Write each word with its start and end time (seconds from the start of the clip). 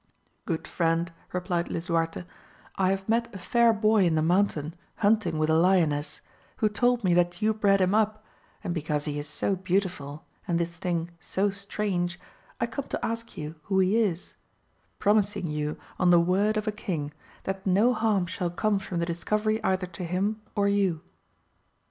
Good 0.45 0.67
Mend, 0.79 1.11
repUed 1.31 1.69
Lisuarte, 1.69 2.25
I 2.75 2.89
have 2.89 3.07
met 3.07 3.31
a 3.35 3.37
fair 3.37 3.71
boy 3.71 4.05
in 4.05 4.15
the 4.15 4.23
mountain 4.23 4.73
hunting 4.95 5.37
with 5.37 5.47
a 5.47 5.53
lioness, 5.55 6.21
who 6.57 6.69
told 6.69 7.03
me 7.03 7.13
that 7.13 7.39
you 7.43 7.53
bred 7.53 7.81
him 7.81 7.93
up, 7.93 8.25
and 8.63 8.73
because 8.73 9.05
he 9.05 9.19
is 9.19 9.27
so 9.29 9.55
beautiful 9.55 10.25
and 10.47 10.59
this 10.59 10.75
thing 10.75 11.11
so 11.19 11.51
strange, 11.51 12.19
I 12.59 12.65
come 12.65 12.85
to 12.87 13.05
ask 13.05 13.37
you 13.37 13.53
who 13.65 13.77
he 13.77 13.95
is, 13.95 14.33
promising 14.97 15.45
you 15.45 15.77
on 15.99 16.09
the 16.09 16.19
word 16.19 16.57
of 16.57 16.67
a 16.67 16.71
king 16.71 17.11
that 17.43 17.67
no 17.67 17.93
harm 17.93 18.25
shall 18.25 18.49
come 18.49 18.79
from 18.79 18.97
the 18.97 19.05
discovery 19.05 19.61
either 19.63 19.85
to 19.85 20.03
him 20.03 20.41
or 20.55 20.67
you. 20.67 21.01